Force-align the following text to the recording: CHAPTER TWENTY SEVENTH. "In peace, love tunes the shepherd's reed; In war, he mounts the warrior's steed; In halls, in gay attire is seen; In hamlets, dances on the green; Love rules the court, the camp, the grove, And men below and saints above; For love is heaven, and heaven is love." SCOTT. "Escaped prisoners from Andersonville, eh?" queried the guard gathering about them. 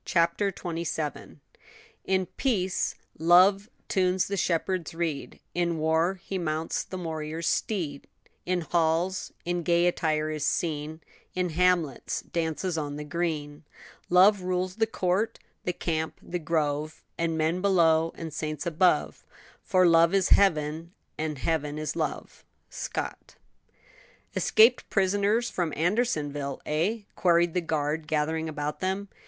CHAPTER 0.03 0.49
TWENTY 0.51 0.83
SEVENTH. 0.83 1.41
"In 2.05 2.25
peace, 2.35 2.95
love 3.19 3.69
tunes 3.87 4.27
the 4.27 4.35
shepherd's 4.35 4.95
reed; 4.95 5.39
In 5.53 5.77
war, 5.77 6.15
he 6.23 6.39
mounts 6.39 6.83
the 6.83 6.97
warrior's 6.97 7.45
steed; 7.47 8.07
In 8.43 8.61
halls, 8.61 9.31
in 9.45 9.61
gay 9.61 9.85
attire 9.85 10.31
is 10.31 10.43
seen; 10.43 11.01
In 11.35 11.49
hamlets, 11.49 12.21
dances 12.23 12.79
on 12.79 12.95
the 12.95 13.03
green; 13.03 13.63
Love 14.09 14.41
rules 14.41 14.77
the 14.77 14.87
court, 14.87 15.37
the 15.65 15.71
camp, 15.73 16.17
the 16.19 16.39
grove, 16.39 17.03
And 17.15 17.37
men 17.37 17.61
below 17.61 18.11
and 18.15 18.33
saints 18.33 18.65
above; 18.65 19.23
For 19.61 19.85
love 19.85 20.15
is 20.15 20.29
heaven, 20.29 20.93
and 21.15 21.37
heaven 21.37 21.77
is 21.77 21.95
love." 21.95 22.43
SCOTT. 22.71 23.35
"Escaped 24.35 24.89
prisoners 24.89 25.51
from 25.51 25.71
Andersonville, 25.75 26.59
eh?" 26.65 27.01
queried 27.15 27.53
the 27.53 27.61
guard 27.61 28.07
gathering 28.07 28.49
about 28.49 28.79
them. 28.79 29.07